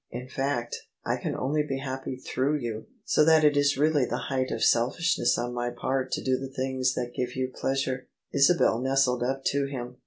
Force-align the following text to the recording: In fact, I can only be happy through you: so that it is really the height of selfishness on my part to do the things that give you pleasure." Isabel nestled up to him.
In 0.09 0.27
fact, 0.27 0.75
I 1.05 1.15
can 1.17 1.35
only 1.35 1.61
be 1.61 1.77
happy 1.77 2.15
through 2.17 2.55
you: 2.57 2.87
so 3.05 3.23
that 3.23 3.43
it 3.43 3.55
is 3.55 3.77
really 3.77 4.03
the 4.03 4.29
height 4.33 4.49
of 4.49 4.63
selfishness 4.63 5.37
on 5.37 5.53
my 5.53 5.69
part 5.69 6.11
to 6.13 6.23
do 6.23 6.39
the 6.39 6.49
things 6.51 6.95
that 6.95 7.13
give 7.15 7.35
you 7.35 7.51
pleasure." 7.53 8.07
Isabel 8.33 8.79
nestled 8.81 9.21
up 9.21 9.43
to 9.51 9.67
him. 9.67 9.97